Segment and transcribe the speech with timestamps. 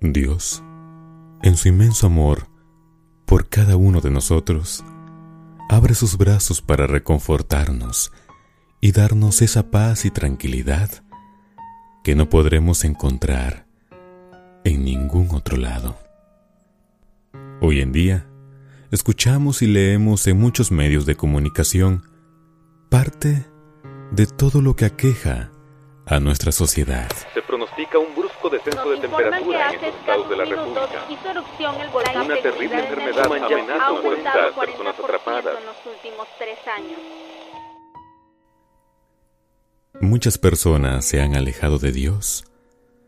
[0.00, 0.62] Dios,
[1.42, 2.48] en su inmenso amor
[3.26, 4.82] por cada uno de nosotros,
[5.68, 8.10] abre sus brazos para reconfortarnos
[8.80, 11.04] y darnos esa paz y tranquilidad
[12.02, 13.66] que no podremos encontrar
[14.64, 15.98] en ningún otro lado.
[17.60, 18.26] Hoy en día,
[18.90, 22.04] escuchamos y leemos en muchos medios de comunicación
[22.88, 23.44] parte
[24.12, 25.52] de todo lo que aqueja
[26.10, 27.08] a nuestra sociedad.
[27.32, 31.06] Se pronostica un brusco descenso de temperatura en estos estados de la República.
[32.24, 35.54] Una terrible enfermedad amenaza a las personas atrapadas.
[40.00, 42.44] Muchas personas se han alejado de Dios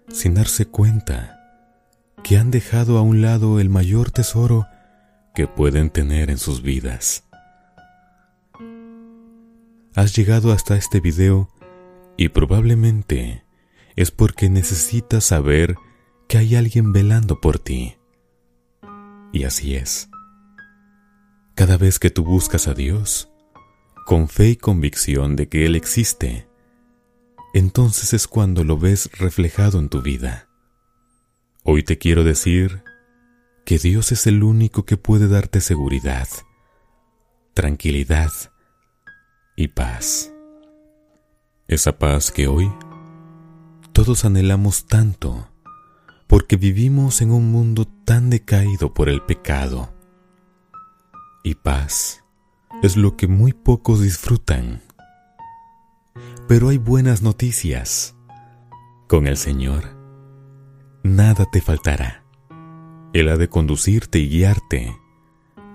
[0.08, 1.38] sin darse cuenta
[2.22, 4.66] que han dejado a un lado el mayor tesoro
[5.34, 7.24] que pueden tener en sus vidas.
[9.94, 11.48] Has llegado hasta este video
[12.16, 13.44] y probablemente
[13.96, 15.76] es porque necesitas saber
[16.28, 17.96] que hay alguien velando por ti.
[19.32, 20.08] Y así es.
[21.54, 23.30] Cada vez que tú buscas a Dios,
[24.06, 26.48] con fe y convicción de que Él existe,
[27.54, 30.48] entonces es cuando lo ves reflejado en tu vida.
[31.64, 32.82] Hoy te quiero decir
[33.64, 36.28] que Dios es el único que puede darte seguridad,
[37.54, 38.32] tranquilidad
[39.54, 40.31] y paz.
[41.68, 42.70] Esa paz que hoy
[43.92, 45.48] todos anhelamos tanto
[46.26, 49.92] porque vivimos en un mundo tan decaído por el pecado.
[51.44, 52.24] Y paz
[52.82, 54.82] es lo que muy pocos disfrutan.
[56.48, 58.16] Pero hay buenas noticias.
[59.08, 59.96] Con el Señor,
[61.02, 62.24] nada te faltará.
[63.12, 64.96] Él ha de conducirte y guiarte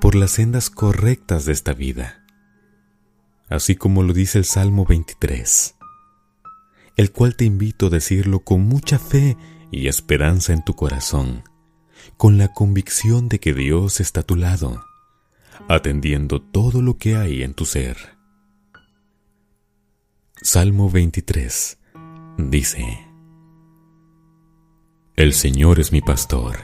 [0.02, 2.26] por las sendas correctas de esta vida,
[3.48, 5.77] así como lo dice el Salmo 23,
[6.98, 9.38] el cual te invito a decirlo con mucha fe
[9.72, 11.44] y esperanza en tu corazón,
[12.18, 14.84] con la convicción de que Dios está a tu lado,
[15.70, 18.18] atendiendo todo lo que hay en tu ser.
[20.42, 21.78] Salmo 23
[22.38, 23.08] dice,
[25.16, 26.58] El Señor es mi pastor,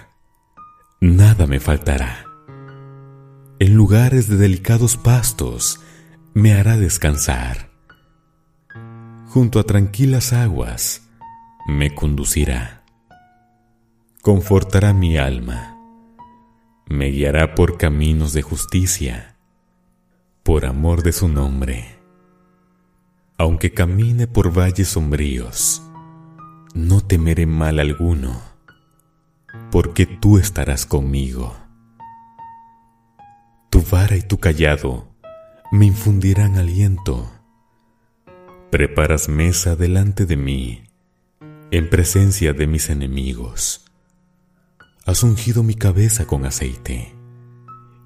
[1.00, 2.26] nada me faltará.
[3.60, 5.80] En lugares de delicados pastos
[6.34, 7.73] me hará descansar.
[9.34, 11.10] Junto a tranquilas aguas
[11.68, 12.84] me conducirá.
[14.22, 15.78] Confortará mi alma.
[16.88, 19.36] Me guiará por caminos de justicia,
[20.44, 22.04] por amor de su nombre
[23.38, 25.82] aunque camine por valles sombríos,
[26.74, 28.42] no temeré mal alguno,
[29.72, 31.54] porque tú estarás conmigo.
[33.70, 35.10] Tu vara y tu callado
[35.72, 37.30] me infundirán aliento.
[38.74, 40.82] Preparas mesa delante de mí,
[41.70, 43.86] en presencia de mis enemigos.
[45.06, 47.14] Has ungido mi cabeza con aceite,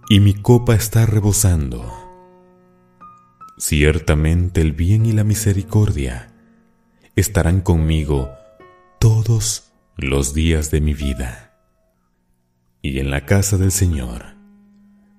[0.10, 1.90] y mi copa está rebosando.
[3.58, 6.34] Ciertamente el bien y la misericordia
[7.16, 8.30] estarán conmigo
[9.00, 11.62] todos los días de mi vida.
[12.82, 14.36] Y en la casa del Señor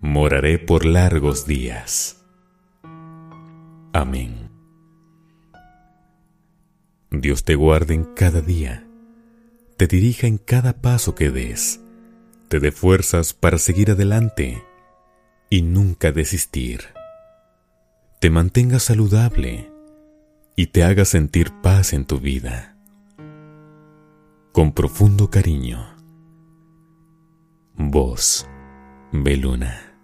[0.03, 2.22] moraré por largos días.
[3.94, 4.47] Amén.
[7.20, 8.86] Dios te guarde en cada día,
[9.76, 11.80] te dirija en cada paso que des,
[12.48, 14.62] te dé fuerzas para seguir adelante
[15.50, 16.98] y nunca desistir
[18.20, 19.70] te mantenga saludable
[20.56, 22.76] y te haga sentir paz en tu vida.
[24.50, 25.94] Con profundo cariño.
[27.74, 28.44] Voz
[29.12, 29.97] Beluna.